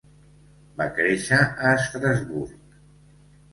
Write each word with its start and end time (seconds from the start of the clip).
Va 0.81 0.87
créixer 0.95 1.39
a 1.43 1.75
Estrasburg. 1.83 2.83